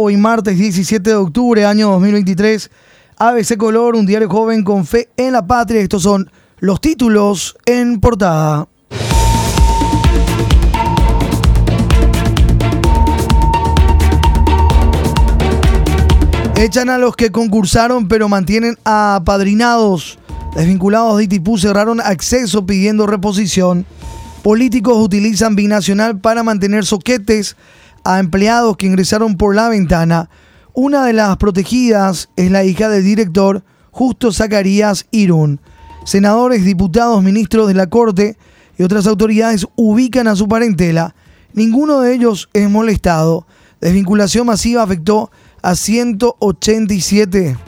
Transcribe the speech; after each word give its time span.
hoy 0.00 0.16
martes 0.16 0.56
17 0.56 1.10
de 1.10 1.16
octubre, 1.16 1.66
año 1.66 1.90
2023. 1.90 2.70
ABC 3.16 3.56
Color, 3.56 3.96
un 3.96 4.06
diario 4.06 4.28
joven 4.28 4.62
con 4.62 4.86
fe 4.86 5.08
en 5.16 5.32
la 5.32 5.44
patria. 5.44 5.80
Estos 5.80 6.04
son 6.04 6.30
los 6.60 6.80
títulos 6.80 7.56
en 7.66 7.98
portada. 7.98 8.68
Echan 16.56 16.90
a 16.90 16.98
los 16.98 17.16
que 17.16 17.32
concursaron 17.32 18.06
pero 18.06 18.28
mantienen 18.28 18.78
a 18.84 19.16
apadrinados. 19.16 20.20
Desvinculados 20.54 21.18
de 21.18 21.24
Itipú 21.24 21.58
cerraron 21.58 22.00
acceso 22.00 22.64
pidiendo 22.64 23.08
reposición. 23.08 23.84
Políticos 24.44 24.96
utilizan 24.98 25.56
binacional 25.56 26.20
para 26.20 26.44
mantener 26.44 26.86
soquetes 26.86 27.56
a 28.08 28.20
empleados 28.20 28.78
que 28.78 28.86
ingresaron 28.86 29.36
por 29.36 29.54
la 29.54 29.68
ventana. 29.68 30.30
Una 30.72 31.04
de 31.04 31.12
las 31.12 31.36
protegidas 31.36 32.30
es 32.36 32.50
la 32.50 32.64
hija 32.64 32.88
del 32.88 33.04
director, 33.04 33.64
Justo 33.90 34.32
Zacarías 34.32 35.04
Irún. 35.10 35.60
Senadores, 36.06 36.64
diputados, 36.64 37.22
ministros 37.22 37.68
de 37.68 37.74
la 37.74 37.88
Corte 37.88 38.38
y 38.78 38.82
otras 38.82 39.06
autoridades 39.06 39.66
ubican 39.76 40.26
a 40.26 40.36
su 40.36 40.48
parentela. 40.48 41.14
Ninguno 41.52 42.00
de 42.00 42.14
ellos 42.14 42.48
es 42.54 42.70
molestado. 42.70 43.46
Desvinculación 43.78 44.46
masiva 44.46 44.82
afectó 44.82 45.30
a 45.60 45.74
187. 45.74 47.58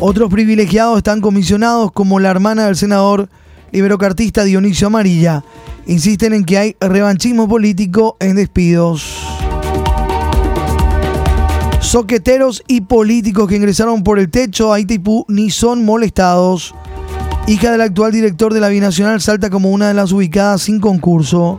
Otros 0.00 0.28
privilegiados 0.28 0.96
están 0.96 1.20
comisionados 1.20 1.92
como 1.92 2.18
la 2.18 2.30
hermana 2.30 2.66
del 2.66 2.74
senador 2.74 3.28
liberocartista 3.70 4.42
Dionisio 4.42 4.88
Amarilla. 4.88 5.44
Insisten 5.88 6.34
en 6.34 6.44
que 6.44 6.58
hay 6.58 6.76
revanchismo 6.80 7.48
político 7.48 8.18
en 8.20 8.36
despidos. 8.36 9.16
Soqueteros 11.80 12.62
y 12.68 12.82
políticos 12.82 13.48
que 13.48 13.56
ingresaron 13.56 14.04
por 14.04 14.18
el 14.18 14.28
techo 14.30 14.70
a 14.70 14.80
Itaipú 14.80 15.24
ni 15.28 15.50
son 15.50 15.86
molestados. 15.86 16.74
Hija 17.46 17.72
del 17.72 17.80
actual 17.80 18.12
director 18.12 18.52
de 18.52 18.60
la 18.60 18.68
Binacional 18.68 19.22
salta 19.22 19.48
como 19.48 19.70
una 19.70 19.88
de 19.88 19.94
las 19.94 20.12
ubicadas 20.12 20.60
sin 20.60 20.78
concurso. 20.78 21.58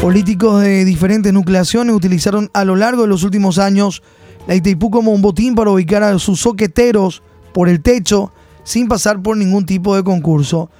Políticos 0.00 0.62
de 0.62 0.84
diferentes 0.84 1.32
nucleaciones 1.32 1.96
utilizaron 1.96 2.48
a 2.54 2.64
lo 2.64 2.76
largo 2.76 3.02
de 3.02 3.08
los 3.08 3.24
últimos 3.24 3.58
años 3.58 4.00
la 4.46 4.54
Itaipú 4.54 4.92
como 4.92 5.10
un 5.10 5.22
botín 5.22 5.56
para 5.56 5.72
ubicar 5.72 6.04
a 6.04 6.16
sus 6.20 6.38
soqueteros 6.42 7.24
por 7.52 7.68
el 7.68 7.82
techo 7.82 8.32
sin 8.62 8.86
pasar 8.86 9.20
por 9.20 9.36
ningún 9.36 9.66
tipo 9.66 9.96
de 9.96 10.04
concurso. 10.04 10.70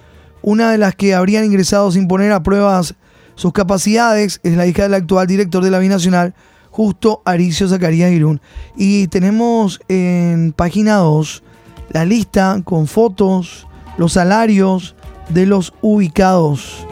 Una 0.42 0.70
de 0.70 0.78
las 0.78 0.94
que 0.94 1.14
habrían 1.14 1.44
ingresado 1.44 1.90
sin 1.90 2.08
poner 2.08 2.32
a 2.32 2.42
pruebas 2.42 2.94
sus 3.34 3.52
capacidades 3.52 4.40
es 4.42 4.56
la 4.56 4.66
hija 4.66 4.84
del 4.84 4.94
actual 4.94 5.26
director 5.26 5.62
de 5.62 5.70
la 5.70 5.78
Binacional, 5.78 6.34
Justo 6.70 7.22
Aricio 7.24 7.68
Zacarías 7.68 8.12
Irún. 8.12 8.40
Y 8.76 9.08
tenemos 9.08 9.80
en 9.88 10.52
página 10.52 10.96
2 10.96 11.42
la 11.90 12.04
lista 12.04 12.60
con 12.64 12.86
fotos, 12.86 13.66
los 13.96 14.12
salarios 14.12 14.94
de 15.28 15.46
los 15.46 15.72
ubicados. 15.80 16.86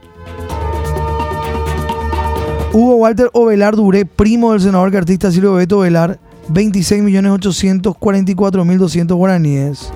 Hugo 2.73 2.95
Walter 2.95 3.29
Ovelar 3.33 3.75
Duré, 3.75 4.03
primo 4.03 4.51
del 4.51 4.61
senador 4.61 4.91
cartista 4.91 5.31
Silvio 5.31 5.53
Beto 5.53 5.77
Ovelar, 5.77 6.19
26.844.200 6.49 9.13
guaraníes. 9.13 9.93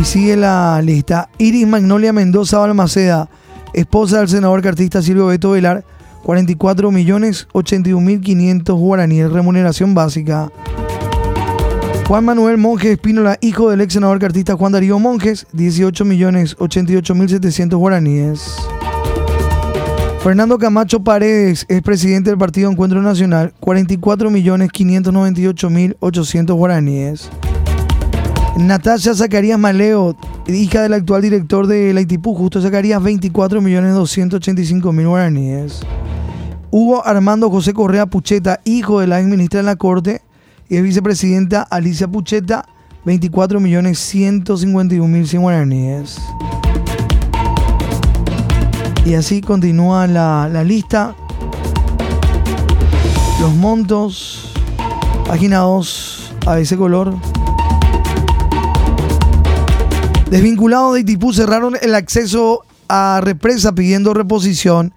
Y 0.00 0.04
sigue 0.04 0.36
la 0.38 0.80
lista. 0.80 1.28
Iris 1.36 1.66
Magnolia 1.66 2.14
Mendoza 2.14 2.58
Balmaceda, 2.58 3.28
esposa 3.74 4.20
del 4.20 4.30
senador 4.30 4.62
cartista 4.62 5.02
Silvio 5.02 5.26
Beto 5.26 5.50
Velar, 5.50 5.84
44 6.22 6.90
millones 6.90 7.46
81 7.52 8.20
guaraníes, 8.78 9.30
remuneración 9.30 9.94
básica. 9.94 10.50
Juan 12.08 12.24
Manuel 12.24 12.56
Monjes 12.56 12.92
Espínola, 12.92 13.36
hijo 13.42 13.68
del 13.68 13.82
ex 13.82 13.92
senador 13.92 14.18
cartista 14.20 14.56
Juan 14.56 14.72
Darío 14.72 14.98
Monjes, 14.98 15.46
18 15.52 16.06
millones 16.06 16.56
88 16.58 17.14
guaraníes. 17.76 18.56
Fernando 20.22 20.58
Camacho 20.58 21.02
Paredes 21.02 21.64
es 21.70 21.80
presidente 21.80 22.28
del 22.28 22.38
Partido 22.38 22.70
Encuentro 22.70 23.00
Nacional, 23.00 23.54
44 23.58 24.30
millones 24.30 24.70
guaraníes. 26.58 27.30
Natasha 28.58 29.14
Zacarías 29.14 29.58
Maleo, 29.58 30.14
hija 30.46 30.82
del 30.82 30.92
actual 30.92 31.22
director 31.22 31.66
de 31.66 31.94
la 31.94 32.02
ITIPU, 32.02 32.34
justo 32.34 32.60
Zacarías, 32.60 33.02
24 33.02 33.62
millones 33.62 33.94
guaraníes. 35.06 35.80
Hugo 36.70 37.02
Armando 37.06 37.48
José 37.48 37.72
Correa 37.72 38.04
Pucheta, 38.04 38.60
hijo 38.66 39.00
de 39.00 39.06
la 39.06 39.20
ex 39.20 39.28
ministra 39.28 39.60
de 39.60 39.64
la 39.64 39.76
Corte, 39.76 40.20
y 40.68 40.76
es 40.76 40.82
vicepresidenta 40.82 41.62
Alicia 41.62 42.08
Pucheta, 42.08 42.66
24 43.06 43.58
millones 43.58 43.98
151 43.98 45.08
mil 45.08 45.26
guaraníes. 45.40 46.18
Y 49.04 49.14
así 49.14 49.40
continúa 49.40 50.06
la, 50.06 50.48
la 50.52 50.62
lista. 50.62 51.14
Los 53.40 53.54
montos. 53.54 54.52
Página 55.26 55.58
2, 55.58 56.34
ese 56.58 56.76
color. 56.76 57.14
Desvinculados 60.30 60.94
de 60.94 61.00
Itipú 61.00 61.32
cerraron 61.32 61.74
el 61.80 61.94
acceso 61.94 62.64
a 62.88 63.20
represa 63.22 63.74
pidiendo 63.74 64.12
reposición. 64.12 64.92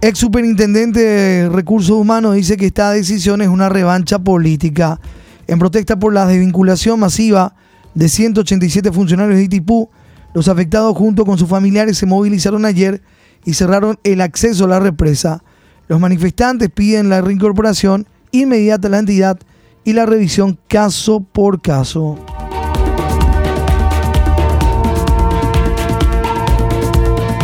Ex 0.00 0.18
superintendente 0.18 1.00
de 1.00 1.48
recursos 1.48 1.96
humanos 1.96 2.34
dice 2.34 2.56
que 2.56 2.66
esta 2.66 2.92
decisión 2.92 3.42
es 3.42 3.48
una 3.48 3.68
revancha 3.68 4.18
política. 4.18 5.00
En 5.46 5.58
protesta 5.58 5.98
por 5.98 6.12
la 6.12 6.26
desvinculación 6.26 7.00
masiva 7.00 7.54
de 7.94 8.08
187 8.08 8.92
funcionarios 8.92 9.38
de 9.38 9.44
Itipú, 9.44 9.90
los 10.38 10.46
afectados 10.46 10.96
junto 10.96 11.24
con 11.24 11.36
sus 11.36 11.48
familiares 11.48 11.98
se 11.98 12.06
movilizaron 12.06 12.64
ayer 12.64 13.02
y 13.44 13.54
cerraron 13.54 13.98
el 14.04 14.20
acceso 14.20 14.66
a 14.66 14.68
la 14.68 14.78
represa. 14.78 15.42
Los 15.88 15.98
manifestantes 15.98 16.70
piden 16.70 17.08
la 17.08 17.20
reincorporación 17.20 18.06
inmediata 18.30 18.86
a 18.86 18.92
la 18.92 19.00
entidad 19.00 19.36
y 19.82 19.94
la 19.94 20.06
revisión 20.06 20.56
caso 20.68 21.18
por 21.18 21.60
caso. 21.60 22.16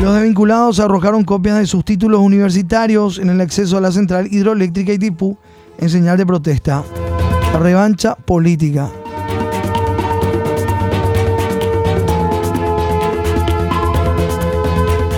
Los 0.00 0.15
desvinculados 0.15 0.78
arrojaron 0.78 1.25
copias 1.25 1.59
de 1.59 1.66
sus 1.66 1.84
títulos 1.84 2.21
universitarios 2.21 3.19
en 3.19 3.28
el 3.28 3.41
acceso 3.41 3.76
a 3.76 3.81
la 3.81 3.91
central 3.91 4.28
hidroeléctrica 4.31 4.93
Itipú 4.93 5.37
en 5.78 5.91
señal 5.91 6.16
de 6.16 6.26
protesta. 6.26 6.84
revancha 7.59 8.15
política. 8.15 8.88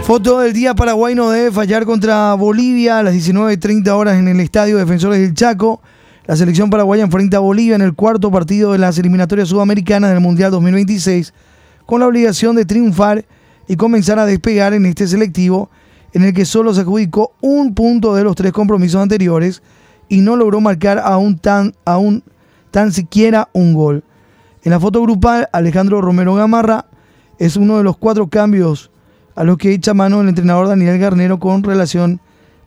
Foto 0.06 0.38
del 0.38 0.52
día, 0.52 0.72
Paraguay 0.72 1.16
no 1.16 1.30
debe 1.30 1.50
fallar 1.50 1.84
contra 1.84 2.32
Bolivia 2.34 3.00
a 3.00 3.02
las 3.02 3.12
19.30 3.12 3.88
horas 3.88 4.16
en 4.16 4.28
el 4.28 4.38
Estadio 4.38 4.76
Defensores 4.76 5.18
del 5.18 5.34
Chaco. 5.34 5.82
La 6.26 6.36
selección 6.36 6.70
paraguaya 6.70 7.02
enfrenta 7.02 7.38
a 7.38 7.40
Bolivia 7.40 7.74
en 7.74 7.82
el 7.82 7.92
cuarto 7.92 8.30
partido 8.30 8.70
de 8.70 8.78
las 8.78 8.96
eliminatorias 8.98 9.48
sudamericanas 9.48 10.12
del 10.12 10.20
Mundial 10.20 10.52
2026 10.52 11.34
con 11.86 11.98
la 11.98 12.06
obligación 12.06 12.54
de 12.54 12.64
triunfar 12.64 13.24
y 13.66 13.74
comenzar 13.74 14.20
a 14.20 14.26
despegar 14.26 14.74
en 14.74 14.86
este 14.86 15.08
selectivo 15.08 15.70
en 16.12 16.22
el 16.22 16.32
que 16.32 16.44
solo 16.44 16.72
se 16.72 16.82
adjudicó 16.82 17.32
un 17.40 17.74
punto 17.74 18.14
de 18.14 18.22
los 18.22 18.36
tres 18.36 18.52
compromisos 18.52 19.02
anteriores 19.02 19.60
y 20.08 20.20
no 20.20 20.36
logró 20.36 20.60
marcar 20.60 21.00
aún 21.00 21.36
tan, 21.36 21.74
aún 21.84 22.22
tan 22.70 22.92
siquiera 22.92 23.48
un 23.52 23.74
gol. 23.74 24.04
En 24.62 24.70
la 24.70 24.78
foto 24.78 25.02
grupal, 25.02 25.48
Alejandro 25.52 26.00
Romero 26.00 26.36
Gamarra 26.36 26.86
es 27.40 27.56
uno 27.56 27.78
de 27.78 27.82
los 27.82 27.96
cuatro 27.96 28.28
cambios 28.28 28.92
a 29.36 29.44
los 29.44 29.58
que 29.58 29.72
echa 29.72 29.94
mano 29.94 30.20
el 30.20 30.28
entrenador 30.28 30.66
Daniel 30.68 30.98
Garnero 30.98 31.38
con 31.38 31.62
relación 31.62 32.20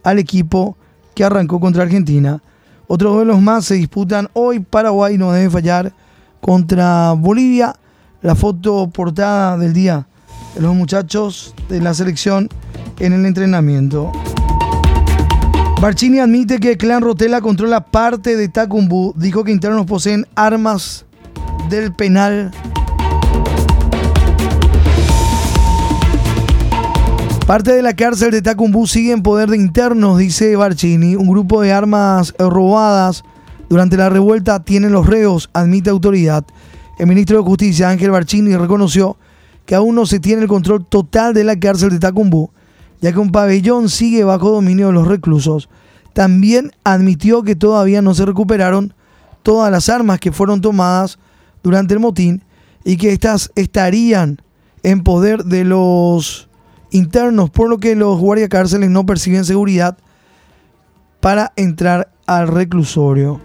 al 0.04 0.19
equipo 0.19 0.77
que 1.16 1.24
arrancó 1.24 1.60
contra 1.60 1.83
Argentina. 1.83 2.42
Otros 2.88 3.13
duelos 3.13 3.42
más 3.42 3.66
se 3.66 3.75
disputan 3.75 4.30
hoy. 4.33 4.60
Paraguay 4.60 5.18
no 5.18 5.31
debe 5.31 5.50
fallar 5.50 5.92
contra 6.39 7.13
Bolivia. 7.13 7.75
La 8.21 8.36
foto 8.36 8.89
portada 8.89 9.57
del 9.57 9.74
día 9.74 10.06
los 10.57 10.75
muchachos 10.75 11.54
de 11.69 11.81
la 11.81 11.94
selección 11.94 12.50
en 13.00 13.13
el 13.13 13.25
entrenamiento. 13.25 14.12
Barcini 15.81 16.19
admite 16.19 16.60
que 16.60 16.77
Clan 16.77 17.01
Rotela 17.01 17.39
controla 17.42 17.86
parte 17.86 18.36
de 18.36 18.50
Tacumbú. 18.50 19.13
Dijo 19.15 19.44
que 19.44 19.51
internos 19.51 19.86
poseen 19.86 20.25
armas 20.36 21.06
del 21.69 21.94
penal. 21.94 22.51
Parte 27.50 27.74
de 27.74 27.81
la 27.81 27.96
cárcel 27.96 28.30
de 28.30 28.44
Tacumbú 28.44 28.86
sigue 28.86 29.12
en 29.12 29.24
poder 29.24 29.50
de 29.50 29.57
internos, 29.57 30.19
dice 30.19 30.56
Barcini. 30.56 31.16
Un 31.16 31.28
grupo 31.28 31.62
de 31.62 31.74
armas 31.74 32.31
robadas 32.38 33.24
Durante 33.69 33.98
la 33.98 34.07
revuelta 34.07 34.63
tienen 34.63 34.92
los 34.92 35.07
reos, 35.07 35.50
admite 35.51 35.90
autoridad. 35.90 36.46
El 37.00 37.07
ministro 37.07 37.38
de 37.38 37.44
Justicia, 37.44 37.90
Ángel 37.90 38.12
Barcini, 38.12 38.56
reconoció 38.56 39.18
que 39.66 39.74
aún 39.74 39.96
no 39.96 40.06
se 40.06 40.19
tiene 40.19 40.44
el 40.44 40.48
control 40.48 40.86
total 40.86 41.34
de 41.34 41.44
la 41.44 41.60
cárcel 41.60 41.90
de 41.90 41.98
Tacumbú, 41.98 42.51
ya 43.01 43.12
que 43.13 43.19
un 43.19 43.31
pabellón 43.31 43.90
sigue 43.90 44.24
bajo 44.24 44.51
dominio 44.51 44.86
de 44.86 44.94
los 44.94 45.07
reclusos. 45.07 45.69
También 46.13 46.72
admitió 46.84 47.42
que 47.42 47.56
todavía 47.56 48.04
no 48.04 48.13
se 48.13 48.28
recuperaron 48.28 48.94
todas 49.42 49.72
las 49.72 49.90
armas 49.90 50.19
que 50.19 50.31
fueron 50.31 50.62
tomadas 50.62 51.18
durante 51.63 51.96
el 51.96 52.00
motín 52.00 52.44
y 52.86 52.98
que 52.98 53.12
éstas 53.12 53.51
estarían 53.56 54.40
en 54.84 55.01
poder 55.01 55.46
de 55.46 55.66
los 55.66 56.49
internos, 56.91 57.50
por 57.50 57.69
lo 57.69 57.77
que 57.77 57.95
los 57.95 58.19
guardiacárceles 58.19 58.89
no 58.89 59.06
perciben 59.06 59.45
seguridad 59.45 59.97
para 61.19 61.51
entrar 61.56 62.12
al 62.25 62.47
reclusorio. 62.47 63.41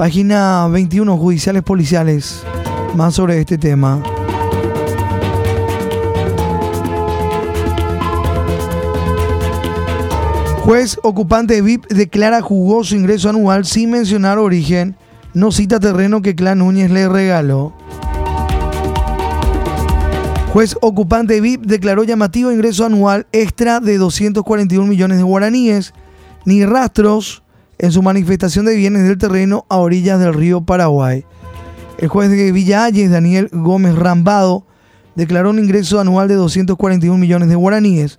Página 0.00 0.66
21, 0.68 1.18
Judiciales 1.18 1.62
Policiales. 1.62 2.42
Más 2.94 3.14
sobre 3.14 3.38
este 3.38 3.58
tema. 3.58 4.02
Juez 10.62 10.98
ocupante 11.02 11.60
VIP 11.60 11.86
declara 11.88 12.40
jugoso 12.40 12.94
ingreso 12.94 13.28
anual 13.28 13.66
sin 13.66 13.90
mencionar 13.90 14.38
origen. 14.38 14.96
No 15.32 15.52
cita 15.52 15.78
terreno 15.78 16.22
que 16.22 16.34
Clan 16.34 16.58
Núñez 16.58 16.90
le 16.90 17.08
regaló. 17.08 17.72
Juez 20.52 20.76
ocupante 20.80 21.40
VIP 21.40 21.62
declaró 21.62 22.02
llamativo 22.02 22.50
ingreso 22.50 22.84
anual 22.84 23.28
extra 23.30 23.78
de 23.78 23.98
241 23.98 24.84
millones 24.84 25.18
de 25.18 25.22
guaraníes, 25.22 25.94
ni 26.44 26.64
rastros 26.64 27.44
en 27.78 27.92
su 27.92 28.02
manifestación 28.02 28.66
de 28.66 28.74
bienes 28.74 29.04
del 29.04 29.16
terreno 29.16 29.64
a 29.68 29.76
orillas 29.76 30.18
del 30.18 30.34
río 30.34 30.62
Paraguay. 30.62 31.24
El 31.98 32.08
juez 32.08 32.30
de 32.30 32.50
Villa 32.50 32.90
Daniel 32.90 33.48
Gómez 33.52 33.94
Rambado, 33.94 34.66
declaró 35.14 35.50
un 35.50 35.58
ingreso 35.58 36.00
anual 36.00 36.26
de 36.26 36.34
241 36.34 37.16
millones 37.16 37.48
de 37.48 37.54
guaraníes. 37.54 38.18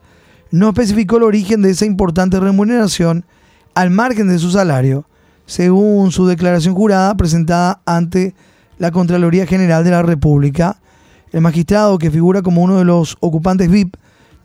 No 0.52 0.70
especificó 0.70 1.18
el 1.18 1.24
origen 1.24 1.62
de 1.62 1.72
esa 1.72 1.86
importante 1.86 2.40
remuneración 2.40 3.26
al 3.74 3.90
margen 3.90 4.28
de 4.28 4.40
su 4.40 4.52
salario, 4.52 5.06
según 5.46 6.12
su 6.12 6.26
declaración 6.28 6.76
jurada 6.76 7.16
presentada 7.16 7.82
ante 7.86 8.34
la 8.78 8.92
Contraloría 8.92 9.46
General 9.46 9.84
de 9.84 9.92
la 9.92 10.02
República. 10.02 10.80
El 11.32 11.42
magistrado, 11.42 11.98
que 11.98 12.12
figura 12.12 12.42
como 12.42 12.62
uno 12.62 12.78
de 12.78 12.86
los 12.86 13.18
ocupantes 13.20 13.70
VIP 13.70 13.96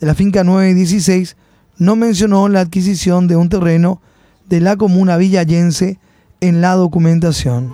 de 0.00 0.06
la 0.06 0.14
finca 0.14 0.44
916, 0.44 1.36
no 1.78 1.96
mencionó 1.96 2.48
la 2.48 2.60
adquisición 2.60 3.28
de 3.28 3.36
un 3.36 3.48
terreno 3.48 4.00
de 4.48 4.60
la 4.60 4.76
comuna 4.76 5.16
villayense 5.16 5.98
en 6.40 6.60
la 6.60 6.74
documentación. 6.74 7.72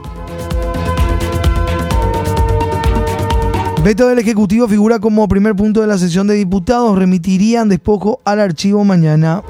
Veto 3.83 4.07
del 4.07 4.21
Ejecutivo 4.21 4.69
figura 4.69 5.01
como 5.01 5.27
primer 5.27 5.57
punto 5.57 5.81
de 5.81 5.89
la 5.89 5.99
sesión 5.99 6.29
de 6.29 6.35
diputados. 6.35 6.97
Remitirían 6.97 7.69
despojo 7.69 8.21
al 8.25 8.39
archivo 8.39 8.85
mañana. 8.85 9.43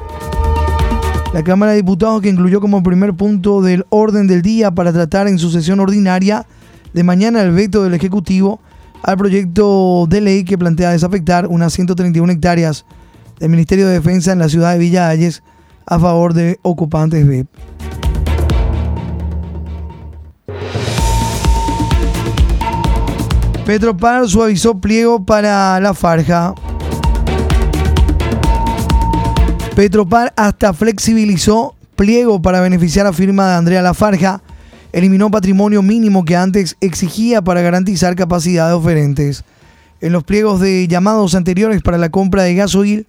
La 1.33 1.43
Cámara 1.43 1.73
de 1.73 1.79
Diputados, 1.79 2.21
que 2.21 2.29
incluyó 2.29 2.61
como 2.61 2.83
primer 2.83 3.15
punto 3.15 3.63
del 3.63 3.87
orden 3.89 4.27
del 4.27 4.43
día 4.43 4.71
para 4.71 4.93
tratar 4.93 5.29
en 5.29 5.39
su 5.39 5.51
sesión 5.51 5.81
ordinaria 5.81 6.45
de 6.93 7.03
mañana 7.03 7.41
el 7.41 7.53
veto 7.53 7.83
del 7.83 7.95
Ejecutivo 7.95 8.61
al 9.03 9.17
proyecto 9.17 10.07
de 10.11 10.21
ley 10.21 10.45
que 10.45 10.59
plantea 10.59 10.91
desafectar 10.91 11.47
unas 11.47 11.73
131 11.73 12.31
hectáreas 12.33 12.85
del 13.41 13.49
Ministerio 13.49 13.87
de 13.87 13.95
Defensa 13.95 14.33
en 14.33 14.41
la 14.41 14.51
ciudad 14.51 14.73
de 14.73 14.79
Villa 14.79 15.09
Ayes 15.09 15.43
a 15.87 15.99
favor 15.99 16.35
de 16.35 16.59
ocupantes 16.61 17.27
VIP. 17.27 17.49
Petropar 23.65 24.29
suavizó 24.29 24.79
pliego 24.81 25.25
para 25.25 25.81
la 25.81 25.95
farja. 25.95 26.55
Petropar 29.75 30.35
hasta 30.37 30.75
flexibilizó 30.75 31.75
pliego 31.97 32.43
para 32.43 32.61
beneficiar 32.61 33.07
a 33.07 33.13
firma 33.15 33.49
de 33.49 33.55
Andrea 33.55 33.81
Lafarja. 33.81 34.43
Eliminó 34.93 35.31
patrimonio 35.31 35.81
mínimo 35.81 36.27
que 36.27 36.37
antes 36.37 36.77
exigía 36.83 37.41
para 37.41 37.63
garantizar 37.63 38.15
capacidad 38.15 38.69
de 38.69 38.75
oferentes. 38.75 39.45
En 40.03 40.13
los 40.13 40.25
pliegos 40.25 40.61
de 40.61 40.87
llamados 40.89 41.35
anteriores 41.35 41.81
para 41.81 41.97
la 41.97 42.11
compra 42.11 42.43
de 42.43 42.55
gasoil, 42.55 43.07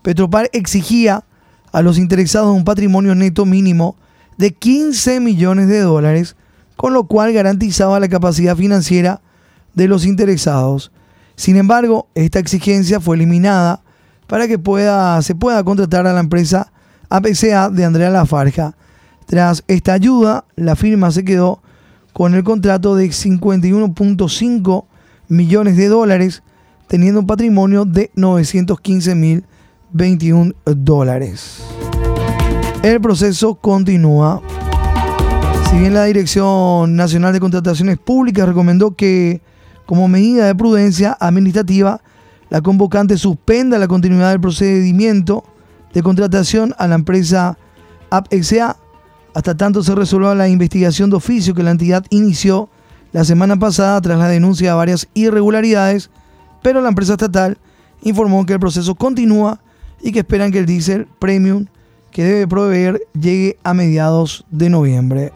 Petropar 0.00 0.48
exigía 0.54 1.24
a 1.70 1.82
los 1.82 1.98
interesados 1.98 2.56
un 2.56 2.64
patrimonio 2.64 3.14
neto 3.14 3.44
mínimo 3.44 3.96
de 4.38 4.54
15 4.54 5.20
millones 5.20 5.68
de 5.68 5.80
dólares, 5.80 6.34
con 6.76 6.94
lo 6.94 7.04
cual 7.04 7.34
garantizaba 7.34 8.00
la 8.00 8.08
capacidad 8.08 8.56
financiera 8.56 9.20
de 9.74 9.86
los 9.86 10.06
interesados. 10.06 10.92
Sin 11.34 11.58
embargo, 11.58 12.08
esta 12.14 12.38
exigencia 12.38 13.00
fue 13.00 13.16
eliminada 13.16 13.82
para 14.26 14.48
que 14.48 14.58
pueda, 14.58 15.20
se 15.22 15.34
pueda 15.34 15.62
contratar 15.64 16.06
a 16.06 16.12
la 16.12 16.20
empresa 16.20 16.72
APCA 17.08 17.70
de 17.70 17.84
Andrea 17.84 18.10
Lafarja. 18.10 18.76
Tras 19.26 19.64
esta 19.68 19.92
ayuda, 19.92 20.44
la 20.56 20.76
firma 20.76 21.10
se 21.10 21.24
quedó 21.24 21.60
con 22.12 22.34
el 22.34 22.44
contrato 22.44 22.94
de 22.96 23.06
51.5 23.06 24.84
millones 25.28 25.76
de 25.76 25.88
dólares, 25.88 26.42
teniendo 26.86 27.20
un 27.20 27.26
patrimonio 27.26 27.84
de 27.84 28.10
915 28.14 29.14
mil 29.14 29.44
21 29.92 30.52
dólares. 30.64 31.62
El 32.82 33.00
proceso 33.00 33.56
continúa. 33.56 34.40
Si 35.70 35.78
bien 35.78 35.94
la 35.94 36.04
Dirección 36.04 36.94
Nacional 36.94 37.32
de 37.32 37.40
Contrataciones 37.40 37.98
Públicas 37.98 38.46
recomendó 38.46 38.94
que, 38.94 39.42
como 39.84 40.06
medida 40.06 40.46
de 40.46 40.54
prudencia 40.54 41.16
administrativa, 41.18 42.00
la 42.50 42.60
convocante 42.60 43.18
suspenda 43.18 43.78
la 43.78 43.88
continuidad 43.88 44.30
del 44.30 44.40
procedimiento 44.40 45.44
de 45.92 46.02
contratación 46.02 46.74
a 46.78 46.86
la 46.86 46.94
empresa 46.94 47.58
APXA 48.10 48.76
hasta 49.34 49.56
tanto 49.56 49.82
se 49.82 49.94
resuelva 49.94 50.34
la 50.34 50.48
investigación 50.48 51.10
de 51.10 51.16
oficio 51.16 51.54
que 51.54 51.62
la 51.62 51.70
entidad 51.70 52.04
inició 52.10 52.70
la 53.12 53.24
semana 53.24 53.58
pasada 53.58 54.00
tras 54.00 54.18
la 54.18 54.28
denuncia 54.28 54.70
de 54.70 54.76
varias 54.76 55.08
irregularidades, 55.14 56.10
pero 56.62 56.80
la 56.80 56.88
empresa 56.88 57.12
estatal 57.12 57.58
informó 58.02 58.46
que 58.46 58.54
el 58.54 58.60
proceso 58.60 58.94
continúa 58.94 59.60
y 60.02 60.12
que 60.12 60.20
esperan 60.20 60.52
que 60.52 60.58
el 60.58 60.66
diésel 60.66 61.06
premium 61.18 61.66
que 62.10 62.24
debe 62.24 62.48
proveer 62.48 63.00
llegue 63.18 63.58
a 63.62 63.74
mediados 63.74 64.44
de 64.50 64.70
noviembre. 64.70 65.32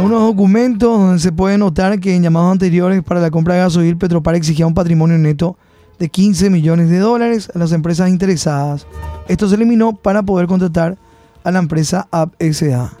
Algunos 0.00 0.22
documentos 0.22 0.98
donde 0.98 1.18
se 1.18 1.30
puede 1.30 1.58
notar 1.58 2.00
que 2.00 2.16
en 2.16 2.22
llamados 2.22 2.52
anteriores 2.52 3.02
para 3.02 3.20
la 3.20 3.30
compra 3.30 3.52
de 3.52 3.60
gasoil, 3.60 3.98
Petropar 3.98 4.34
exigía 4.34 4.66
un 4.66 4.72
patrimonio 4.72 5.18
neto 5.18 5.58
de 5.98 6.08
15 6.08 6.48
millones 6.48 6.88
de 6.88 7.00
dólares 7.00 7.50
a 7.54 7.58
las 7.58 7.72
empresas 7.72 8.08
interesadas. 8.08 8.86
Esto 9.28 9.46
se 9.46 9.56
eliminó 9.56 9.92
para 9.92 10.22
poder 10.22 10.46
contratar 10.46 10.96
a 11.44 11.50
la 11.50 11.58
empresa 11.58 12.08
AppSA. 12.10 12.92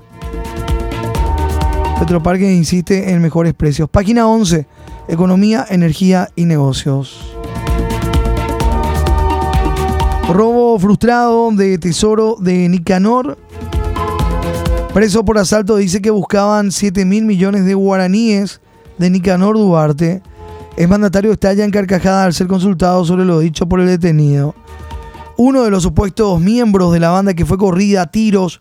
Petropar 1.98 2.38
que 2.38 2.52
insiste 2.52 3.10
en 3.10 3.22
mejores 3.22 3.54
precios. 3.54 3.88
Página 3.88 4.28
11 4.28 4.66
economía, 5.08 5.64
energía 5.70 6.28
y 6.36 6.44
negocios. 6.44 7.34
Robo 10.30 10.78
frustrado 10.78 11.50
de 11.52 11.78
tesoro 11.78 12.36
de 12.38 12.68
Nicanor. 12.68 13.38
Preso 14.92 15.24
por 15.24 15.38
asalto 15.38 15.76
dice 15.76 16.02
que 16.02 16.10
buscaban 16.10 16.72
7 16.72 17.04
mil 17.04 17.24
millones 17.24 17.64
de 17.64 17.74
guaraníes 17.74 18.60
de 18.98 19.08
Nicanor 19.08 19.56
Duarte. 19.56 20.20
El 20.76 20.88
mandatario 20.88 21.30
estalla 21.30 21.64
en 21.64 21.70
carcajada 21.70 22.24
al 22.24 22.34
ser 22.34 22.48
consultado 22.48 23.04
sobre 23.04 23.24
lo 23.24 23.38
dicho 23.38 23.68
por 23.68 23.78
el 23.78 23.86
detenido. 23.86 24.56
Uno 25.36 25.62
de 25.62 25.70
los 25.70 25.84
supuestos 25.84 26.40
miembros 26.40 26.92
de 26.92 26.98
la 26.98 27.10
banda 27.10 27.34
que 27.34 27.46
fue 27.46 27.56
corrida 27.56 28.02
a 28.02 28.10
tiros 28.10 28.60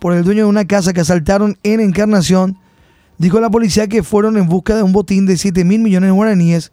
por 0.00 0.14
el 0.14 0.24
dueño 0.24 0.44
de 0.44 0.50
una 0.50 0.64
casa 0.64 0.92
que 0.92 1.02
asaltaron 1.02 1.56
en 1.62 1.78
Encarnación 1.78 2.58
dijo 3.18 3.38
la 3.38 3.48
policía 3.48 3.86
que 3.86 4.02
fueron 4.02 4.36
en 4.36 4.48
busca 4.48 4.74
de 4.74 4.82
un 4.82 4.92
botín 4.92 5.26
de 5.26 5.36
7 5.36 5.64
mil 5.64 5.80
millones 5.80 6.08
de 6.08 6.14
guaraníes 6.14 6.72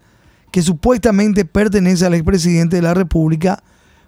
que 0.51 0.63
supuestamente 0.63 1.45
pertenece 1.45 2.07
al 2.07 2.15
expresidente 2.15 2.77
de 2.77 2.81
la 2.81 2.95
República, 2.95 3.61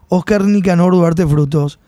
Oscar 0.10 0.44
Nicanor 0.44 0.94
Duarte 0.94 1.28
Frutos. 1.28 1.80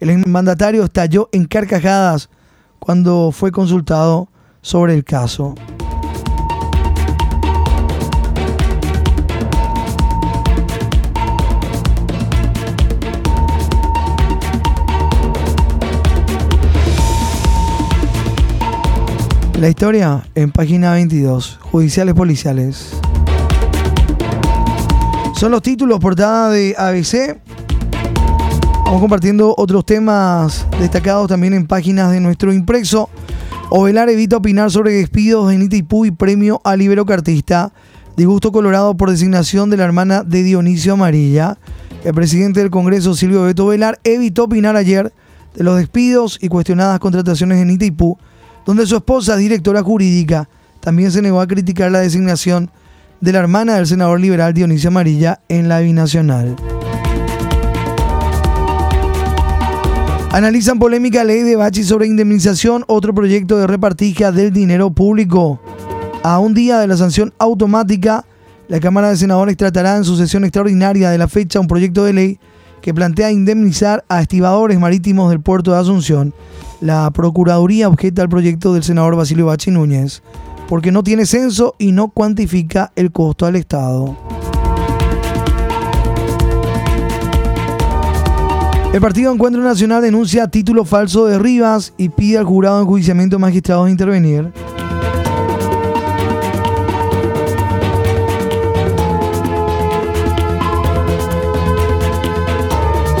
El 0.00 0.26
mandatario 0.26 0.84
estalló 0.84 1.28
en 1.30 1.44
carcajadas 1.44 2.30
cuando 2.78 3.30
fue 3.32 3.52
consultado 3.52 4.28
sobre 4.62 4.94
el 4.94 5.04
caso. 5.04 5.54
La 19.58 19.70
historia 19.70 20.22
en 20.34 20.50
página 20.52 20.92
22, 20.92 21.58
judiciales 21.62 22.14
policiales. 22.14 22.90
Son 25.36 25.50
los 25.50 25.62
títulos 25.62 26.00
portada 26.00 26.50
de 26.50 26.74
ABC. 26.76 27.38
Vamos 28.94 29.06
compartiendo 29.06 29.56
otros 29.58 29.84
temas 29.84 30.68
destacados 30.78 31.26
también 31.26 31.52
en 31.52 31.66
páginas 31.66 32.12
de 32.12 32.20
nuestro 32.20 32.52
impreso. 32.52 33.10
Ovelar 33.68 34.08
evita 34.08 34.36
opinar 34.36 34.70
sobre 34.70 34.92
despidos 34.92 35.48
de 35.48 35.58
Nita 35.58 35.74
y 35.74 36.10
premio 36.12 36.60
a 36.62 36.76
Libero 36.76 37.04
Cartista. 37.04 37.72
Disgusto 38.16 38.52
colorado 38.52 38.96
por 38.96 39.10
designación 39.10 39.68
de 39.68 39.78
la 39.78 39.82
hermana 39.82 40.22
de 40.22 40.44
Dionisio 40.44 40.92
Amarilla. 40.92 41.58
El 42.04 42.14
presidente 42.14 42.60
del 42.60 42.70
Congreso, 42.70 43.16
Silvio 43.16 43.42
Beto 43.42 43.66
Velar, 43.66 43.98
evitó 44.04 44.44
opinar 44.44 44.76
ayer 44.76 45.12
de 45.56 45.64
los 45.64 45.76
despidos 45.76 46.38
y 46.40 46.46
cuestionadas 46.46 47.00
contrataciones 47.00 47.60
en 47.60 47.70
Itaipú, 47.70 48.16
donde 48.64 48.86
su 48.86 48.94
esposa, 48.94 49.36
directora 49.36 49.82
jurídica, 49.82 50.48
también 50.78 51.10
se 51.10 51.20
negó 51.20 51.40
a 51.40 51.48
criticar 51.48 51.90
la 51.90 51.98
designación 51.98 52.70
de 53.20 53.32
la 53.32 53.40
hermana 53.40 53.74
del 53.74 53.88
senador 53.88 54.20
liberal 54.20 54.54
Dionisio 54.54 54.86
Amarilla 54.86 55.40
en 55.48 55.68
la 55.68 55.80
binacional. 55.80 56.54
Analizan 60.34 60.80
polémica 60.80 61.22
ley 61.22 61.44
de 61.44 61.54
Bachi 61.54 61.84
sobre 61.84 62.08
indemnización, 62.08 62.82
otro 62.88 63.14
proyecto 63.14 63.56
de 63.56 63.68
repartija 63.68 64.32
del 64.32 64.52
dinero 64.52 64.90
público. 64.90 65.60
A 66.24 66.40
un 66.40 66.54
día 66.54 66.80
de 66.80 66.88
la 66.88 66.96
sanción 66.96 67.32
automática, 67.38 68.24
la 68.66 68.80
Cámara 68.80 69.10
de 69.10 69.16
Senadores 69.16 69.56
tratará 69.56 69.96
en 69.96 70.02
su 70.02 70.16
sesión 70.16 70.42
extraordinaria 70.42 71.10
de 71.10 71.18
la 71.18 71.28
fecha 71.28 71.60
un 71.60 71.68
proyecto 71.68 72.02
de 72.02 72.14
ley 72.14 72.40
que 72.82 72.92
plantea 72.92 73.30
indemnizar 73.30 74.04
a 74.08 74.22
estibadores 74.22 74.80
marítimos 74.80 75.30
del 75.30 75.40
puerto 75.40 75.70
de 75.70 75.78
Asunción. 75.78 76.34
La 76.80 77.12
Procuraduría 77.12 77.86
objeta 77.86 78.22
al 78.22 78.28
proyecto 78.28 78.74
del 78.74 78.82
senador 78.82 79.14
Basilio 79.14 79.46
Bachi 79.46 79.70
Núñez 79.70 80.20
porque 80.68 80.90
no 80.90 81.04
tiene 81.04 81.26
censo 81.26 81.76
y 81.78 81.92
no 81.92 82.08
cuantifica 82.08 82.90
el 82.96 83.12
costo 83.12 83.46
al 83.46 83.54
Estado. 83.54 84.16
El 88.94 89.00
Partido 89.00 89.32
Encuentro 89.32 89.60
Nacional 89.60 90.02
denuncia 90.02 90.46
título 90.46 90.84
falso 90.84 91.26
de 91.26 91.36
Rivas 91.36 91.92
y 91.98 92.10
pide 92.10 92.38
al 92.38 92.44
jurado 92.44 92.76
de 92.76 92.82
enjuiciamiento 92.82 93.40
magistrados 93.40 93.90
intervenir. 93.90 94.52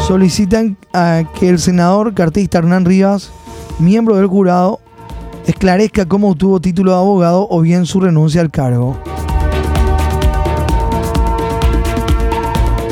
solicitan 0.06 0.76
a 0.92 1.24
que 1.40 1.48
el 1.48 1.58
senador 1.58 2.14
cartista 2.14 2.58
Hernán 2.58 2.84
Rivas, 2.84 3.32
miembro 3.80 4.14
del 4.14 4.28
jurado, 4.28 4.78
esclarezca 5.44 6.06
cómo 6.06 6.30
obtuvo 6.30 6.60
título 6.60 6.92
de 6.92 6.98
abogado 6.98 7.48
o 7.50 7.60
bien 7.62 7.84
su 7.84 7.98
renuncia 7.98 8.40
al 8.40 8.52
cargo. 8.52 8.96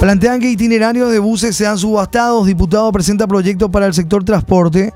Plantean 0.03 0.41
que 0.41 0.51
itinerarios 0.51 1.13
de 1.13 1.21
buses 1.21 1.55
sean 1.55 1.79
subastados. 1.79 2.45
Diputado 2.45 2.91
presenta 2.91 3.29
proyecto 3.29 3.71
para 3.71 3.87
el 3.87 3.95
sector 3.95 4.25
transporte. 4.25 4.93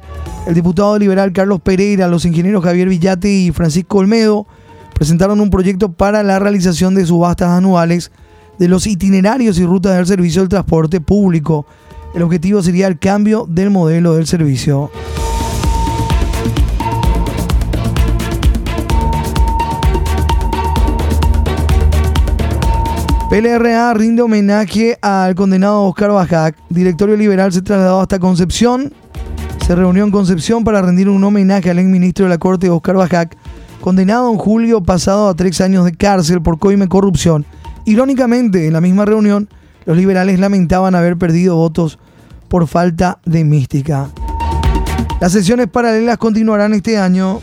El 0.49 0.55
diputado 0.55 0.99
liberal 0.99 1.33
Carlos 1.33 1.61
Pereira, 1.61 2.09
los 2.09 2.25
ingenieros 2.25 2.65
Javier 2.65 2.89
Villate 2.89 3.31
y 3.31 3.53
Francisco 3.53 3.99
Olmedo 3.99 4.49
presentaron 4.97 5.41
un 5.41 5.49
proyecto 5.49 5.93
para 5.93 6.25
la 6.25 6.41
realización 6.41 6.97
de 6.97 7.07
subastas 7.07 7.51
anuales 7.51 8.11
de 8.59 8.67
los 8.67 8.89
itinerarios 8.89 9.61
y 9.61 9.65
rutas 9.65 9.95
del 9.95 10.07
servicio 10.07 10.43
del 10.43 10.49
transporte 10.49 11.01
público 11.01 11.67
el 12.17 12.23
objetivo 12.23 12.63
sería 12.63 12.87
el 12.87 12.99
cambio 12.99 13.47
del 13.47 13.71
modelo 13.71 14.15
del 14.15 14.27
servicio. 14.27 14.91
PLRA 23.28 23.92
rinde 23.92 24.23
homenaje 24.23 24.99
al 25.02 25.35
condenado 25.35 25.83
Oscar 25.83 26.12
Bajac. 26.12 26.56
Directorio 26.71 27.16
Liberal 27.16 27.52
se 27.52 27.61
trasladó 27.61 28.00
hasta 28.00 28.21
Concepción. 28.21 28.92
Se 29.66 29.75
reunió 29.75 30.04
en 30.04 30.12
Concepción 30.12 30.62
para 30.62 30.80
rendir 30.80 31.09
un 31.09 31.25
homenaje 31.25 31.68
al 31.71 31.80
exministro 31.80 32.26
de 32.26 32.28
la 32.28 32.38
Corte 32.38 32.71
Oscar 32.71 32.95
Bajac, 32.95 33.37
condenado 33.80 34.30
en 34.30 34.38
julio 34.38 34.80
pasado 34.80 35.28
a 35.28 35.35
tres 35.35 35.61
años 35.61 35.85
de 35.85 35.92
cárcel 35.92 36.40
por 36.40 36.61
coime 36.61 36.87
corrupción. 36.87 37.45
Irónicamente, 37.85 38.68
en 38.68 38.73
la 38.73 38.80
misma 38.80 39.04
reunión, 39.04 39.49
los 39.87 39.97
liberales 39.97 40.38
lamentaban 40.38 40.95
haber 40.95 41.16
perdido 41.16 41.56
votos 41.56 41.99
por 42.47 42.68
falta 42.68 43.18
de 43.25 43.45
mística. 43.45 44.09
Las 45.21 45.33
sesiones 45.33 45.66
paralelas 45.66 46.18
continuarán 46.18 46.75
este 46.75 46.97
año. 46.97 47.40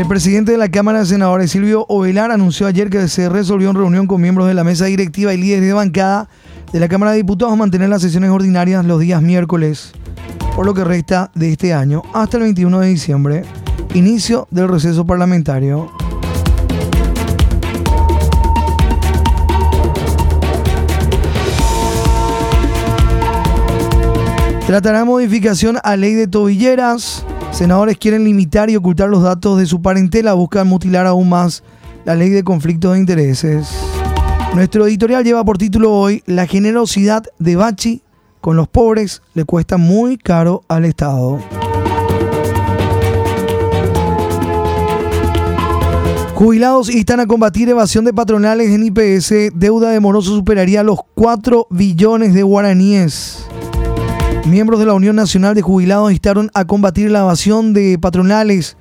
El 0.00 0.08
presidente 0.08 0.52
de 0.52 0.56
la 0.56 0.70
Cámara 0.70 1.00
de 1.00 1.04
Senadores, 1.04 1.50
Silvio 1.50 1.84
Ovelar, 1.90 2.30
anunció 2.30 2.66
ayer 2.66 2.88
que 2.88 3.06
se 3.06 3.28
resolvió 3.28 3.68
en 3.68 3.76
reunión 3.76 4.06
con 4.06 4.18
miembros 4.18 4.48
de 4.48 4.54
la 4.54 4.64
mesa 4.64 4.86
directiva 4.86 5.34
y 5.34 5.36
líderes 5.36 5.66
de 5.66 5.74
bancada 5.74 6.30
de 6.72 6.80
la 6.80 6.88
Cámara 6.88 7.12
de 7.12 7.18
Diputados 7.18 7.54
mantener 7.54 7.90
las 7.90 8.00
sesiones 8.00 8.30
ordinarias 8.30 8.82
los 8.86 8.98
días 8.98 9.20
miércoles, 9.20 9.92
por 10.56 10.64
lo 10.64 10.72
que 10.72 10.84
resta 10.84 11.30
de 11.34 11.52
este 11.52 11.74
año 11.74 12.02
hasta 12.14 12.38
el 12.38 12.44
21 12.44 12.80
de 12.80 12.88
diciembre, 12.88 13.42
inicio 13.92 14.48
del 14.50 14.68
receso 14.68 15.04
parlamentario. 15.04 15.92
Tratará 24.66 25.04
modificación 25.04 25.76
a 25.84 25.94
ley 25.96 26.14
de 26.14 26.26
tobilleras. 26.26 27.26
Senadores 27.60 27.98
quieren 27.98 28.24
limitar 28.24 28.70
y 28.70 28.76
ocultar 28.76 29.10
los 29.10 29.22
datos 29.22 29.58
de 29.58 29.66
su 29.66 29.82
parentela, 29.82 30.32
buscan 30.32 30.66
mutilar 30.66 31.06
aún 31.06 31.28
más 31.28 31.62
la 32.06 32.14
ley 32.14 32.30
de 32.30 32.42
conflictos 32.42 32.94
de 32.94 33.00
intereses. 33.00 33.68
Nuestro 34.54 34.86
editorial 34.86 35.22
lleva 35.24 35.44
por 35.44 35.58
título 35.58 35.92
hoy 35.92 36.22
La 36.24 36.46
generosidad 36.46 37.22
de 37.38 37.56
Bachi 37.56 38.02
con 38.40 38.56
los 38.56 38.66
pobres 38.66 39.20
le 39.34 39.44
cuesta 39.44 39.76
muy 39.76 40.16
caro 40.16 40.62
al 40.68 40.86
Estado. 40.86 41.38
Jubilados 46.32 46.88
instan 46.88 47.20
a 47.20 47.26
combatir 47.26 47.68
evasión 47.68 48.06
de 48.06 48.14
patronales 48.14 48.70
en 48.70 48.84
IPS. 48.84 49.52
Deuda 49.54 49.90
de 49.90 50.00
moroso 50.00 50.34
superaría 50.34 50.82
los 50.82 51.00
4 51.14 51.66
billones 51.68 52.32
de 52.32 52.42
guaraníes. 52.42 53.44
Miembros 54.46 54.80
de 54.80 54.86
la 54.86 54.94
Unión 54.94 55.16
Nacional 55.16 55.54
de 55.54 55.62
Jubilados 55.62 56.10
instaron 56.10 56.50
a 56.54 56.64
combatir 56.64 57.10
la 57.10 57.20
evasión 57.20 57.72
de 57.72 57.98
patronales 58.00 58.76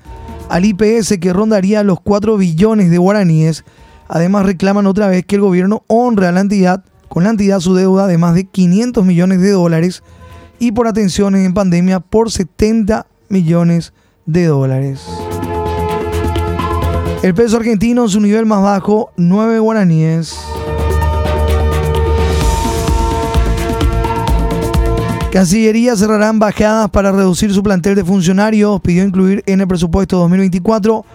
al 0.49 0.65
IPS 0.65 1.17
que 1.19 1.33
rondaría 1.33 1.83
los 1.83 1.99
4 2.01 2.37
billones 2.37 2.89
de 2.89 2.97
guaraníes. 2.97 3.65
Además 4.07 4.45
reclaman 4.45 4.87
otra 4.87 5.07
vez 5.07 5.25
que 5.25 5.35
el 5.35 5.41
gobierno 5.41 5.83
honre 5.87 6.27
a 6.27 6.31
la 6.31 6.39
entidad 6.39 6.83
con 7.07 7.23
la 7.23 7.31
entidad 7.31 7.59
su 7.59 7.75
deuda 7.75 8.07
de 8.07 8.17
más 8.17 8.35
de 8.35 8.45
500 8.45 9.05
millones 9.05 9.41
de 9.41 9.51
dólares 9.51 10.03
y 10.59 10.71
por 10.71 10.87
atenciones 10.87 11.45
en 11.45 11.53
pandemia 11.53 11.99
por 11.99 12.31
70 12.31 13.05
millones 13.29 13.93
de 14.25 14.45
dólares. 14.45 15.01
El 17.21 17.33
peso 17.33 17.57
argentino 17.57 18.03
en 18.03 18.09
su 18.09 18.21
nivel 18.21 18.45
más 18.45 18.63
bajo, 18.63 19.11
9 19.17 19.59
guaraníes. 19.59 20.48
Cancillería 25.31 25.95
cerrará 25.95 26.29
embajadas 26.29 26.89
para 26.89 27.11
reducir 27.11 27.53
su 27.53 27.61
plantel 27.61 27.93
de 27.93 28.03
funcionarios. 28.03 28.81
Pidió 28.81 29.03
incluir 29.03 29.43
en 29.45 29.61
el 29.61 29.67
presupuesto 29.67 30.17
2024 30.17 31.05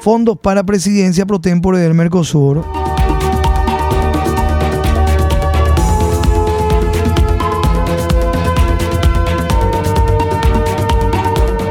fondos 0.00 0.38
para 0.38 0.62
presidencia 0.62 1.26
pro 1.26 1.40
tempore 1.40 1.78
del 1.78 1.92
Mercosur. 1.92 2.64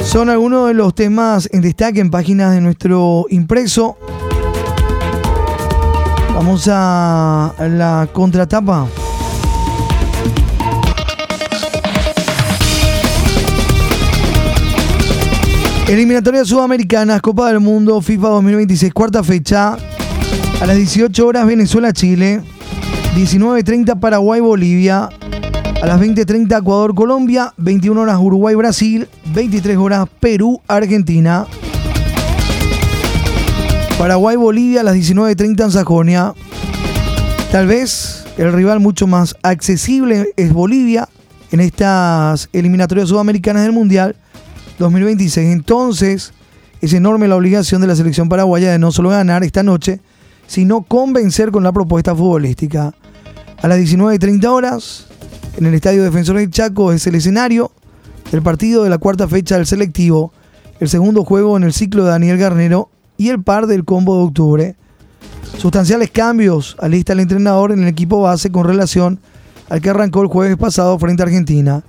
Son 0.01 0.29
algunos 0.29 0.67
de 0.67 0.73
los 0.73 0.93
temas 0.93 1.47
en 1.53 1.61
destaque 1.61 2.01
en 2.01 2.11
páginas 2.11 2.53
de 2.53 2.59
nuestro 2.59 3.25
impreso. 3.29 3.97
Vamos 6.35 6.67
a 6.69 7.53
la 7.59 8.09
contratapa. 8.11 8.87
Eliminatorias 15.87 16.47
Sudamericanas, 16.47 17.21
Copa 17.21 17.49
del 17.49 17.59
Mundo, 17.59 17.99
FIFA 18.01 18.29
2026, 18.29 18.93
cuarta 18.93 19.21
fecha. 19.21 19.77
A 20.61 20.65
las 20.65 20.77
18 20.77 21.27
horas 21.27 21.45
Venezuela-Chile, 21.45 22.41
19.30 23.17 23.99
Paraguay-Bolivia, 23.99 25.09
a 25.81 25.85
las 25.85 25.99
20.30 25.99 26.59
Ecuador-Colombia, 26.59 27.53
21 27.57 27.99
horas 27.99 28.17
Uruguay-Brasil, 28.17 29.09
23 29.33 29.75
horas 29.75 30.07
Perú-Argentina. 30.21 31.47
Paraguay-Bolivia 33.99 34.81
a 34.81 34.83
las 34.83 34.95
19.30 34.95 35.65
en 35.65 35.71
Sajonia. 35.71 36.33
Tal 37.51 37.67
vez 37.67 38.25
El 38.37 38.53
rival 38.53 38.79
mucho 38.79 39.05
más 39.05 39.35
accesible 39.43 40.25
es 40.37 40.53
Bolivia 40.53 41.09
en 41.51 41.59
estas 41.59 42.49
eliminatorias 42.53 43.09
sudamericanas 43.09 43.63
del 43.63 43.73
Mundial 43.73 44.15
2026. 44.79 45.51
Entonces, 45.51 46.33
es 46.81 46.93
enorme 46.93 47.27
la 47.27 47.35
obligación 47.35 47.81
de 47.81 47.87
la 47.87 47.95
selección 47.95 48.29
paraguaya 48.29 48.71
de 48.71 48.79
no 48.79 48.91
solo 48.91 49.09
ganar 49.09 49.43
esta 49.43 49.63
noche, 49.63 50.01
sino 50.47 50.81
convencer 50.81 51.51
con 51.51 51.63
la 51.63 51.71
propuesta 51.71 52.15
futbolística. 52.15 52.93
A 53.61 53.67
las 53.67 53.79
19.30 53.79 54.45
horas, 54.47 55.07
en 55.57 55.65
el 55.65 55.73
Estadio 55.73 56.03
Defensor 56.03 56.37
del 56.37 56.51
Chaco 56.51 56.91
es 56.91 57.07
el 57.07 57.15
escenario 57.15 57.71
del 58.31 58.41
partido 58.41 58.83
de 58.83 58.89
la 58.89 58.97
cuarta 58.97 59.27
fecha 59.27 59.55
del 59.55 59.65
selectivo, 59.65 60.33
el 60.79 60.89
segundo 60.89 61.23
juego 61.23 61.55
en 61.55 61.63
el 61.63 61.71
ciclo 61.71 62.03
de 62.03 62.09
Daniel 62.09 62.37
Garnero 62.37 62.89
y 63.17 63.29
el 63.29 63.41
par 63.41 63.67
del 63.67 63.85
combo 63.85 64.17
de 64.17 64.23
octubre. 64.23 64.75
Sustanciales 65.57 66.11
cambios 66.11 66.75
alista 66.79 67.13
el 67.13 67.21
entrenador 67.21 67.71
en 67.71 67.83
el 67.83 67.87
equipo 67.87 68.21
base 68.21 68.51
con 68.51 68.65
relación 68.65 69.19
al 69.69 69.81
que 69.81 69.91
arrancó 69.91 70.21
el 70.21 70.27
jueves 70.27 70.57
pasado 70.57 70.97
frente 70.99 71.23
a 71.23 71.27
Argentina. 71.27 71.83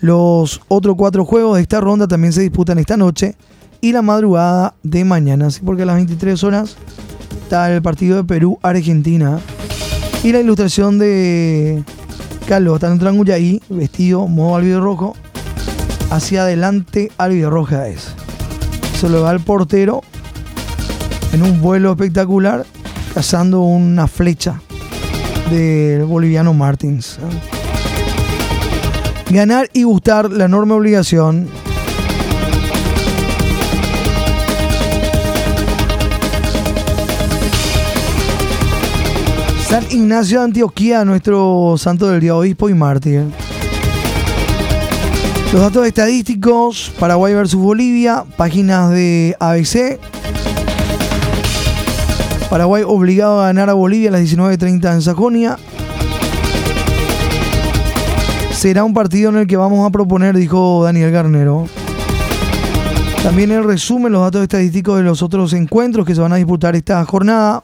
Los 0.00 0.60
otros 0.68 0.96
cuatro 0.96 1.24
juegos 1.24 1.56
de 1.56 1.62
esta 1.62 1.80
ronda 1.80 2.06
también 2.06 2.32
se 2.32 2.42
disputan 2.42 2.78
esta 2.78 2.96
noche 2.96 3.36
y 3.80 3.92
la 3.92 4.02
madrugada 4.02 4.74
de 4.82 5.04
mañana, 5.04 5.46
así 5.46 5.60
porque 5.64 5.82
a 5.82 5.86
las 5.86 5.96
23 5.96 6.42
horas 6.44 6.76
está 7.42 7.72
el 7.72 7.82
partido 7.82 8.16
de 8.16 8.24
Perú-Argentina. 8.24 9.38
Y 10.22 10.32
la 10.32 10.40
ilustración 10.40 10.98
de 10.98 11.84
Carlos 12.48 12.74
está 12.74 12.88
en 12.92 13.20
un 13.20 13.30
ahí, 13.30 13.62
vestido 13.68 14.26
modo 14.26 14.56
albido 14.56 14.80
rojo, 14.80 15.14
hacia 16.10 16.42
adelante 16.42 17.10
albido 17.18 17.50
roja 17.50 17.88
es. 17.88 18.14
Se 18.98 19.08
lo 19.08 19.22
va 19.22 19.30
al 19.30 19.40
portero 19.40 20.02
en 21.32 21.42
un 21.42 21.60
vuelo 21.60 21.92
espectacular, 21.92 22.66
cazando 23.14 23.60
una 23.60 24.06
flecha 24.06 24.60
del 25.50 26.04
boliviano 26.04 26.54
Martins. 26.54 27.18
Ganar 29.30 29.68
y 29.72 29.82
gustar 29.82 30.30
la 30.30 30.44
enorme 30.44 30.74
obligación 30.74 31.48
San 39.68 39.84
Ignacio 39.90 40.38
de 40.38 40.44
Antioquía, 40.44 41.04
nuestro 41.04 41.74
santo 41.76 42.08
del 42.08 42.20
día, 42.20 42.36
obispo 42.36 42.68
y 42.68 42.74
mártir. 42.74 43.24
Los 45.52 45.60
datos 45.60 45.84
estadísticos, 45.88 46.92
Paraguay 47.00 47.34
versus 47.34 47.60
Bolivia, 47.60 48.24
páginas 48.36 48.90
de 48.90 49.36
ABC. 49.40 49.98
Paraguay 52.48 52.84
obligado 52.86 53.40
a 53.40 53.46
ganar 53.46 53.68
a 53.68 53.72
Bolivia 53.72 54.10
a 54.10 54.12
las 54.12 54.20
19.30 54.20 54.94
en 54.94 55.02
Sajonia. 55.02 55.58
Será 58.66 58.82
un 58.82 58.94
partido 58.94 59.30
en 59.30 59.36
el 59.36 59.46
que 59.46 59.56
vamos 59.56 59.86
a 59.86 59.92
proponer, 59.92 60.36
dijo 60.36 60.82
Daniel 60.82 61.12
Garnero. 61.12 61.68
También 63.22 63.52
el 63.52 63.62
resumen, 63.62 64.10
los 64.10 64.22
datos 64.22 64.42
estadísticos 64.42 64.96
de 64.96 65.04
los 65.04 65.22
otros 65.22 65.52
encuentros 65.52 66.04
que 66.04 66.16
se 66.16 66.20
van 66.20 66.32
a 66.32 66.34
disputar 66.34 66.74
esta 66.74 67.04
jornada. 67.04 67.62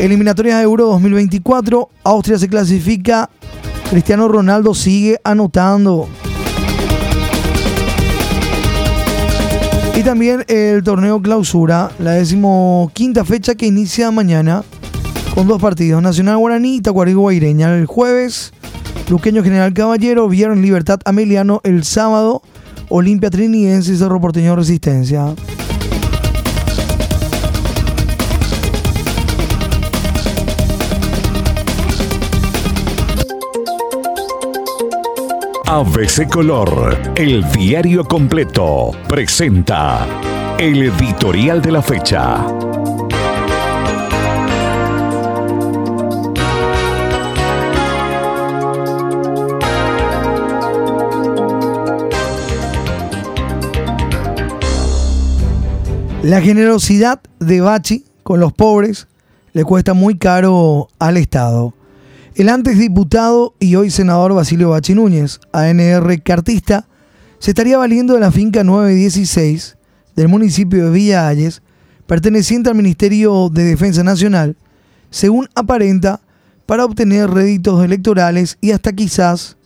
Eliminatorias 0.00 0.56
de 0.56 0.64
Euro 0.64 0.86
2024. 0.86 1.88
Austria 2.02 2.36
se 2.36 2.48
clasifica. 2.48 3.30
Cristiano 3.90 4.26
Ronaldo 4.26 4.74
sigue 4.74 5.20
anotando. 5.22 6.08
Y 9.94 10.02
también 10.02 10.44
el 10.48 10.82
torneo 10.82 11.22
clausura, 11.22 11.92
la 12.00 12.14
decimoquinta 12.14 13.24
fecha 13.24 13.54
que 13.54 13.66
inicia 13.66 14.10
mañana 14.10 14.64
con 15.36 15.46
dos 15.46 15.62
partidos. 15.62 16.02
Nacional 16.02 16.38
Guaraní 16.38 16.78
y 16.78 16.80
Tacuarí 16.80 17.12
Guaireña 17.12 17.72
el 17.76 17.86
jueves. 17.86 18.52
Luqueño 19.10 19.42
General 19.42 19.74
Caballero, 19.74 20.28
Viernes 20.28 20.60
Libertad 20.60 21.00
Ameliano 21.04 21.60
el 21.64 21.82
sábado. 21.82 22.42
Olimpia 22.90 23.28
Trinidense 23.28 23.92
y 23.92 23.96
Cerro 23.96 24.20
Porteño 24.20 24.54
Resistencia. 24.54 25.34
ABC 35.66 36.28
Color, 36.28 36.96
el 37.16 37.44
diario 37.50 38.04
completo, 38.04 38.92
presenta 39.08 40.06
el 40.56 40.82
editorial 40.82 41.60
de 41.60 41.72
la 41.72 41.82
fecha. 41.82 42.46
La 56.22 56.42
generosidad 56.42 57.22
de 57.38 57.62
Bachi 57.62 58.04
con 58.22 58.40
los 58.40 58.52
pobres 58.52 59.08
le 59.54 59.64
cuesta 59.64 59.94
muy 59.94 60.18
caro 60.18 60.88
al 60.98 61.16
Estado. 61.16 61.72
El 62.34 62.50
antes 62.50 62.78
diputado 62.78 63.54
y 63.58 63.76
hoy 63.76 63.90
senador 63.90 64.34
Basilio 64.34 64.68
Bachi 64.68 64.94
Núñez, 64.94 65.40
ANR 65.52 66.22
cartista, 66.22 66.86
se 67.38 67.52
estaría 67.52 67.78
valiendo 67.78 68.12
de 68.12 68.20
la 68.20 68.30
finca 68.30 68.62
916 68.64 69.78
del 70.14 70.28
municipio 70.28 70.84
de 70.84 70.90
Villa 70.90 71.26
Ayes, 71.26 71.62
perteneciente 72.06 72.68
al 72.68 72.76
Ministerio 72.76 73.48
de 73.48 73.64
Defensa 73.64 74.04
Nacional, 74.04 74.58
según 75.08 75.48
aparenta, 75.54 76.20
para 76.66 76.84
obtener 76.84 77.30
réditos 77.30 77.82
electorales 77.82 78.58
y 78.60 78.72
hasta 78.72 78.92
quizás 78.92 79.56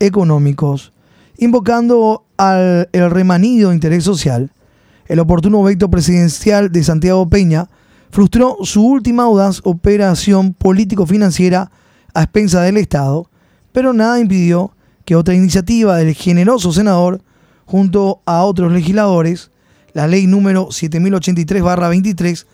económicos, 0.00 0.92
invocando 1.38 2.24
al 2.36 2.88
el 2.90 3.10
remanido 3.12 3.72
interés 3.72 4.02
social. 4.02 4.50
El 5.10 5.18
oportuno 5.18 5.60
veto 5.64 5.90
presidencial 5.90 6.70
de 6.70 6.84
Santiago 6.84 7.28
Peña 7.28 7.68
frustró 8.12 8.58
su 8.62 8.86
última 8.86 9.24
audaz 9.24 9.60
operación 9.64 10.54
político-financiera 10.54 11.72
a 12.14 12.22
expensa 12.22 12.62
del 12.62 12.76
Estado, 12.76 13.28
pero 13.72 13.92
nada 13.92 14.20
impidió 14.20 14.70
que 15.04 15.16
otra 15.16 15.34
iniciativa 15.34 15.96
del 15.96 16.14
generoso 16.14 16.72
senador, 16.72 17.22
junto 17.66 18.22
a 18.24 18.44
otros 18.44 18.70
legisladores, 18.70 19.50
la 19.94 20.06
ley 20.06 20.28
número 20.28 20.68
7083-23, 20.68 22.46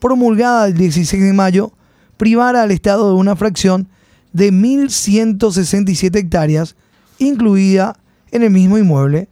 promulgada 0.00 0.66
el 0.66 0.78
16 0.78 1.22
de 1.22 1.32
mayo, 1.34 1.72
privara 2.16 2.62
al 2.62 2.70
Estado 2.70 3.08
de 3.08 3.16
una 3.16 3.36
fracción 3.36 3.86
de 4.32 4.50
1.167 4.50 6.16
hectáreas, 6.16 6.74
incluida 7.18 8.00
en 8.30 8.44
el 8.44 8.50
mismo 8.50 8.78
inmueble, 8.78 9.28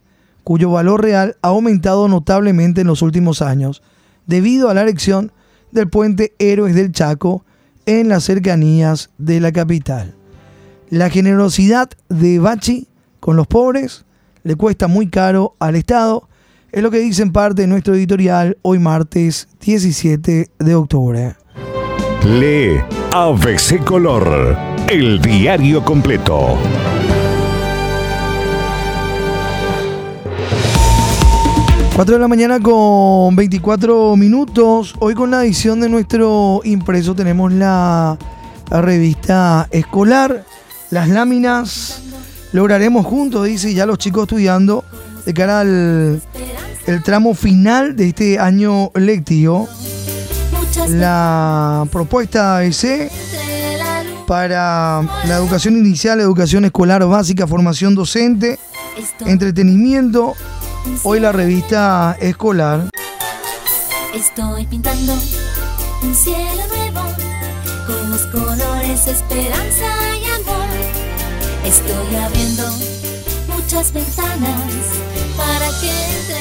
cuyo 0.47 0.71
valor 0.71 1.01
real 1.01 1.35
ha 1.41 1.49
aumentado 1.49 2.07
notablemente 2.07 2.79
en 2.79 2.87
los 2.87 3.01
últimos 3.01 3.41
años, 3.41 3.83
debido 4.27 4.69
a 4.69 4.73
la 4.73 4.83
erección 4.83 5.33
del 5.73 5.89
puente 5.89 6.35
Héroes 6.39 6.73
del 6.73 6.93
Chaco 6.93 7.43
en 7.85 8.07
las 8.07 8.23
cercanías 8.23 9.09
de 9.17 9.41
la 9.41 9.51
capital. 9.51 10.15
La 10.89 11.09
generosidad 11.09 11.89
de 12.07 12.39
Bachi 12.39 12.87
con 13.19 13.35
los 13.35 13.45
pobres 13.45 14.05
le 14.43 14.55
cuesta 14.55 14.87
muy 14.87 15.09
caro 15.09 15.57
al 15.59 15.75
Estado, 15.75 16.29
es 16.71 16.81
lo 16.81 16.91
que 16.91 16.99
dice 16.99 17.23
en 17.23 17.33
parte 17.33 17.63
de 17.63 17.67
nuestro 17.67 17.93
editorial 17.93 18.57
hoy 18.61 18.79
martes 18.79 19.49
17 19.59 20.49
de 20.59 20.75
octubre. 20.75 21.35
Lee 22.23 22.79
ABC 23.11 23.83
Color, 23.83 24.57
el 24.87 25.21
diario 25.21 25.83
completo. 25.83 26.57
4 31.97 32.13
de 32.13 32.19
la 32.19 32.27
mañana 32.27 32.59
con 32.59 33.35
24 33.35 34.15
minutos. 34.17 34.93
Hoy 34.99 35.15
con 35.15 35.31
la 35.31 35.43
edición 35.43 35.79
de 35.79 35.89
nuestro 35.89 36.61
impreso 36.63 37.15
tenemos 37.15 37.51
la, 37.51 38.19
revista 38.69 39.67
escolar, 39.71 40.45
las 40.91 41.09
láminas. 41.09 42.03
Lograremos 42.51 43.03
juntos, 43.03 43.47
dice 43.47 43.73
ya 43.73 43.87
los 43.87 43.97
chicos 43.97 44.25
estudiando 44.25 44.83
de 45.25 45.33
cara 45.33 45.61
al 45.61 46.21
el 46.85 47.01
tramo 47.01 47.33
final 47.33 47.95
de 47.95 48.09
este 48.09 48.37
año 48.37 48.91
lectivo. 48.93 49.67
La 50.89 51.83
propuesta 51.91 52.59
ABC 52.59 53.09
para 54.27 55.01
la 55.25 55.35
educación 55.35 55.75
inicial, 55.75 56.21
educación 56.21 56.63
escolar 56.63 57.03
básica, 57.07 57.47
formación 57.47 57.95
docente, 57.95 58.59
entretenimiento 59.25 60.35
Hoy 61.03 61.19
la 61.19 61.31
revista 61.31 62.17
escolar. 62.19 62.89
Estoy 64.13 64.65
pintando 64.65 65.13
un 66.03 66.15
cielo 66.15 66.63
nuevo 66.67 67.01
con 67.85 68.09
los 68.09 68.21
colores 68.27 69.07
esperanza 69.07 70.17
y 70.19 70.25
amor. 70.41 70.67
Estoy 71.65 72.15
abriendo 72.15 72.63
muchas 73.47 73.93
ventanas 73.93 74.61
para 75.37 75.67
que 75.79 75.89
entre 75.89 76.36